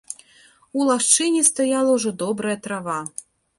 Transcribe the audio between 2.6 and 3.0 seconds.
трава.